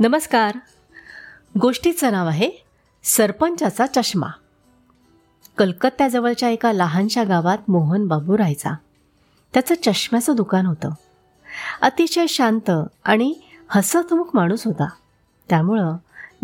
नमस्कार. 0.00 0.58
गोष्टीचं 1.60 2.12
नाव 2.12 2.28
आहे 2.28 2.50
सरपंचाचा 3.04 3.86
चष्मा. 3.86 4.26
कलकत्त्याजवळच्या 5.58 6.48
एका 6.48 6.72
लहानशा 6.72 7.24
गावात 7.24 7.58
मोहन 7.68 8.06
बाबू 8.06 8.38
राहायचा. 8.38 8.70
त्याचं 9.54 9.74
चष्म्याचं 9.84 10.36
दुकान 10.36 10.66
होतं. 10.66 10.90
अतिशय 11.82 12.26
शांत 12.26 12.70
आणि 13.04 13.34
हसतमुख 13.68 14.24
माणूस 14.34 14.66
होता. 14.66 14.88
त्यामुळं 15.48 15.96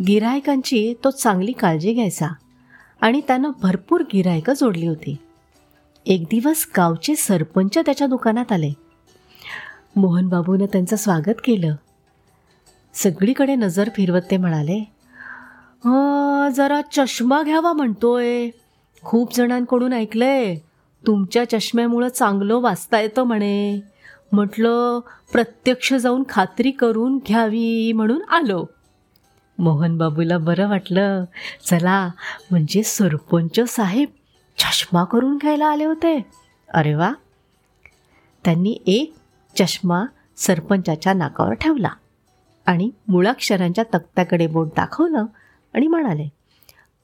गिरायकांची 0.06 0.94
तो 1.04 1.10
चांगली 1.10 1.52
काळजी 1.52 1.92
घ्यायचा 1.92 2.28
आणि 3.00 3.20
त्यानं 3.20 3.50
भरपूर 3.62 4.00
गिरायकं 4.00 4.52
जोडली 4.52 4.86
होती. 4.86 5.16
एक 6.06 6.22
दिवस 6.22 6.66
गावचे 6.76 7.16
सरपंच 7.16 7.78
त्याच्या 7.78 8.06
दुकानात 8.06 8.52
आले. 8.52 8.72
मोहन 9.96 10.28
बाबूनं 10.28 10.66
त्यांचं 10.66 10.96
स्वागत 10.96 11.34
केलं. 11.44 11.74
सगळीकडे 12.94 13.54
नजर 13.54 13.88
फिरवत 13.94 14.20
ते 14.30 14.36
म्हणाले 14.36 14.92
जरा 16.56 16.80
चष्मा 16.92 17.42
घ्यावा 17.42 17.72
म्हणतोय. 17.72 18.50
खूप 19.02 19.36
जणांकडून 19.36 19.92
ऐकलंय 19.92 20.56
तुमच्या 21.06 21.50
चष्म्यामुळं 21.50 22.08
चांगलं 22.08 22.60
वाचता 22.60 23.00
येतं 23.00 23.22
म्हणे. 23.22 23.80
म्हटलं 24.32 25.00
प्रत्यक्ष 25.32 25.94
जाऊन 25.94 26.22
खात्री 26.28 26.70
करून 26.70 27.16
घ्यावी 27.16 27.92
म्हणून 27.92 28.22
आलो. 28.22 28.64
मोहन 29.58 29.98
बाबूला 29.98 30.38
बरं 30.38 30.68
वाटलं. 30.68 31.24
चला 31.70 32.10
म्हणजे 32.50 32.82
सरपंच 32.82 33.60
साहेब 33.68 34.08
चष्मा 34.58 35.04
करून 35.04 35.36
घ्यायला 35.36 35.66
आले 35.66 35.84
होते. 35.84 36.26
अरे 36.74 36.94
वा. 36.94 37.12
त्यांनी 38.44 38.78
एक 38.86 39.14
चष्मा 39.58 40.04
सरपंचाच्या 40.36 41.12
नाकावर 41.12 41.52
ठेवला. 41.52 41.90
आणि 42.66 42.90
मुळाक्षरांच्या 43.08 43.84
तक्त्याकडे 43.94 44.46
बोट 44.46 44.66
दाखवलं 44.66 45.24
आणि 45.74 45.86
म्हणाले 45.86 46.28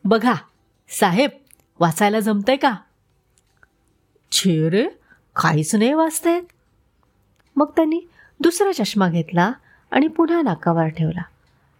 बघा 0.05 0.35
साहेब 0.89 1.31
वाचायला 1.81 2.21
जमतंय 2.21 2.57
का? 2.57 2.77
छे 4.33 4.71
रे 4.71 4.87
काहीच 5.37 5.75
नाही 5.75 5.93
वाचतायत. 5.93 6.43
मग 7.57 7.71
त्यांनी 7.77 8.01
दुसरा 8.41 8.73
चष्मा 8.73 9.09
घेतला 9.09 9.53
आणि 9.91 10.09
पुन्हा 10.09 10.43
नाकावर 10.43 10.87
ठेवला. 10.87 11.23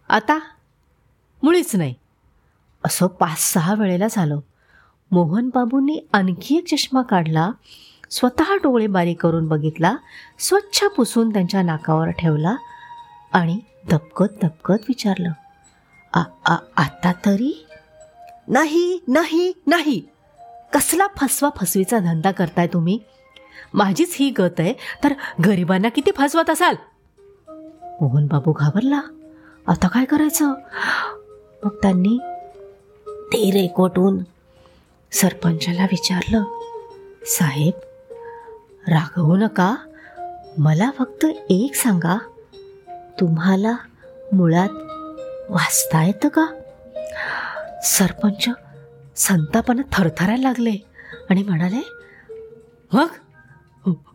आता? 0.09 0.39
मुळीच 1.43 1.75
नाही. 1.75 1.93
असं 2.85 3.07
पाच 3.07 3.53
सहा 3.53 3.73
वेळेला 3.73 4.07
झालं. 4.11 4.39
मोहन 5.11 5.49
बाबूंनी 5.53 5.99
आणखी 6.13 6.57
एक 6.57 6.67
चष्मा 6.67 7.01
काढला 7.01 7.51
स्वतः 8.09 8.55
डोळे 8.55 8.87
बारीक 8.87 9.21
करून 9.21 9.47
बघितला 9.47 9.95
स्वच्छ 10.39 10.83
पुसून 10.83 11.29
त्यांच्या 11.29 11.61
नाकावर 11.61 12.09
ठेवला 12.09 12.55
आणि 13.33 13.59
दबकत 13.91 14.25
दबकत 14.43 14.77
विचारलं 14.87 15.31
"आ- 16.13 16.23
आ- 16.45 16.67
आता 16.77 17.11
तरी? 17.11 17.65
नाही 18.47 18.99
नाही 19.07 19.53
नाही. 19.67 20.09
कसला 20.73 21.07
फसवा 21.17 21.49
फसवीचा 21.55 21.99
धंदा 21.99 22.31
करताय 22.31 22.67
तुम्ही? 22.67 22.99
माझीच 23.73 24.15
ही 24.19 24.29
गत 24.29 24.59
आहे 24.59 24.73
तर 25.03 25.13
गरिबांना 25.45 25.89
किती 25.89 26.11
फसवत 26.17 26.49
असाल? 26.49 26.75
मोहन 28.01 28.27
बाबू 28.27 28.51
घाबरला. 28.51 29.01
आता 29.67 29.87
काय 29.87 30.05
करायचं? 30.05 30.45
मग 31.63 31.75
त्यांनी 31.81 32.17
ते 33.07 33.51
रेकवटून 33.53 34.23
सरपंचाला 35.11 35.83
विचारलं 35.83 36.43
साहेब 37.25 37.73
रागवू 38.87 39.35
नका. 39.35 39.75
मला 40.57 40.91
फक्त 40.97 41.25
एक 41.49 41.75
सांगा. 41.75 42.17
तुम्हाला 43.19 43.75
मुळात 44.33 44.69
वाचता 45.49 46.03
येतं 46.03 46.27
का? 46.27 46.45
सरपंच 47.83 48.49
संतापानं 49.15 49.81
थरथरायला 49.91 50.47
लागले 50.47 50.87
आणि 51.29 51.43
म्हणाले 51.43 51.89
मग? 52.93 53.07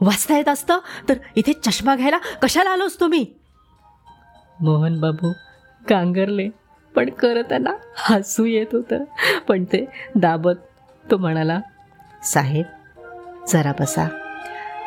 वाचता 0.00 0.36
येत 0.36 0.48
असतं? 0.48 0.78
तर 1.08 1.14
इथे 1.36 1.52
चष्मा 1.52 1.96
घ्यायला 1.96 2.18
कशाला 2.42 2.70
आलोस 2.70 3.00
तुम्ही? 3.00 3.26
मोहन 4.60 5.00
बाबू 5.00 5.32
कांगरले 5.88 6.48
पण 6.94 7.10
करताना 7.10 7.70
हसू 7.96 8.44
येत 8.44 8.66
होतं. 8.72 9.04
पण 9.48 9.64
ते 9.64 9.86
दाबत 10.14 10.58
तो 11.10 11.16
म्हणाला 11.16 11.60
साहेब 12.22 12.64
जरा 13.48 13.72
बसा. 13.80 14.08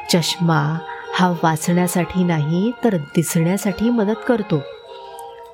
चष्मा 0.09 0.79
हा 1.19 1.29
वाचण्यासाठी 1.44 2.23
नाही 2.23 2.72
तर 2.83 2.97
दिसण्यासाठी 2.97 3.89
मदत 3.89 4.13
करतो. 4.28 4.61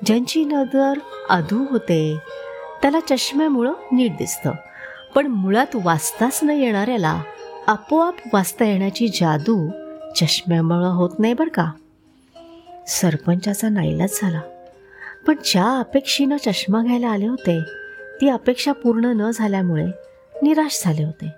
ज्यांची 0.06 0.44
नजर 0.44 0.92
अधू 1.30 1.64
होते 1.70 2.18
त्याला 2.82 3.00
चष्म्यामुळं 3.00 3.72
नीट 3.92 4.16
दिसतं. 4.16 4.52
पण 5.14 5.26
मुळात 5.26 5.66
वाचताच 5.74 6.40
न 6.42 6.50
येणाऱ्याला 6.50 7.22
आपोआप 7.66 8.14
वाचता 8.32 8.64
येण्याची 8.64 9.08
जादू 9.08 9.70
चष्म्यामुळं 10.16 10.88
होत 10.88 11.10
नाही 11.18 11.34
बरं 11.34 11.48
का? 11.48 11.70
सरपंचाचा 12.86 13.68
नाईलाज 13.68 14.18
झाला. 14.22 14.40
पण 15.26 15.34
ज्या 15.44 15.78
अपेक्षेनं 15.78 16.36
चष्मा 16.36 16.82
घ्यायला 16.82 17.08
आले 17.08 17.26
होते 17.26 17.60
ती 18.20 18.28
अपेक्षा 18.28 18.72
पूर्ण 18.72 19.04
न 19.04 19.30
झाल्यामुळे 19.34 19.86
निराश 20.42 20.82
झाले 20.84 21.04
होते. 21.04 21.32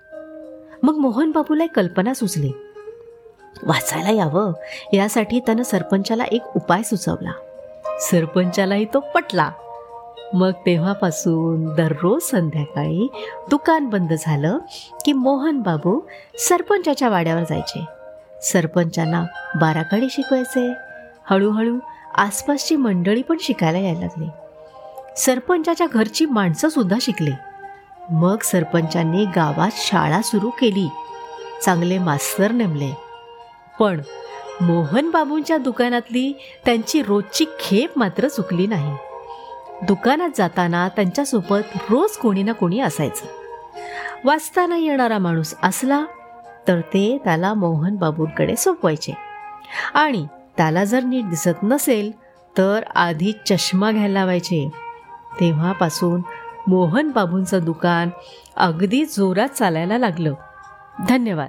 मग 0.82 0.94
मोहन 0.96 1.30
बाबूला 1.30 1.64
एक 1.64 1.76
कल्पना 1.76 2.14
सुचली. 2.14 2.52
वाचायला 3.62 4.10
यावं. 4.10 4.52
यासाठी 4.92 5.40
त्यानं 5.40 5.62
सरपंचाला 5.62 6.24
एक 6.24 6.42
उपाय 6.56 6.82
सुचवला. 6.82 7.32
सरपंचालाही 8.00 8.84
तो 8.84 9.00
पटला. 9.00 9.50
मग 10.34 10.50
तेव्हापासून 10.50 11.74
दररोज 11.74 12.22
संध्याकाळी 12.22 13.08
दुकान 13.50 13.88
बंद 13.88 14.12
झालं 14.20 14.58
की 15.04 15.12
मोहन 15.12 15.60
बाबू 15.60 16.00
सरपंचाच्या 16.38 17.08
वाड्यावर 17.08 17.42
जायचे. 17.42 17.84
सरपंचांना 18.42 19.24
बाराखडी 19.60 20.06
शिकवायचे. 20.10 20.72
हळूहळू 21.30 21.78
आसपासची 22.14 22.76
मंडळी 22.76 23.22
पण 23.22 23.36
शिकायला 23.40 23.78
यायला 23.78 24.00
लागली. 24.00 24.26
सरपंचाच्या 25.16 25.86
घरची 25.92 26.26
माणसं 26.26 26.68
सुद्धा 26.68 26.96
शिकली. 27.00 27.30
मग 28.10 28.36
सरपंचांनी 28.42 29.24
गावात 29.24 29.70
शाळा 29.74 30.22
सुरू 30.22 30.50
केली. 30.50 30.88
चांगले 31.64 31.98
मास्तर 31.98 32.50
नेमले. 32.50 33.05
पण 33.80 34.00
मोहन 34.60 35.10
बाबूंच्या 35.10 35.56
दुकानातली 35.56 36.32
त्यांची 36.64 37.02
रोजची 37.02 37.44
खेप 37.60 37.98
मात्र 37.98 38.28
चुकली 38.28 38.66
नाही. 38.66 38.96
दुकानात 39.82 40.28
जाताना 40.36 40.88
त्यांच्यासोबत 40.88 41.78
रोज 41.90 42.10
कोणी 42.10 42.42
ना 42.42 42.52
कोणी 42.52 42.80
असायचं. 42.80 43.26
वाचताना 44.24 44.76
येणारा 44.76 45.18
माणूस 45.18 45.54
असला 45.62 46.04
तर 46.68 46.80
ते 46.80 47.20
त्याला 47.24 47.54
मोहन 47.54 47.96
बाबूंकडे 47.96 48.56
सोपवायचे. 48.56 49.12
आणि 49.94 50.26
त्याला 50.56 50.84
जर 50.84 51.02
नीट 51.02 51.30
दिसत 51.30 51.62
नसेल 51.62 52.12
तर 52.58 52.80
आधी 52.94 53.32
चष्मा 53.32 53.90
घ्यायला 53.90 54.20
लावायचे. 54.20 54.70
तेव्हापासून 55.40 56.22
मोहन 56.66 57.10
बाबूंचं 57.10 57.58
दुकान 57.62 58.10
अगदी 58.56 59.04
जोरात 59.04 59.48
चालायला 59.48 59.98
लागलं. 59.98 60.34
धन्यवाद. 61.08 61.44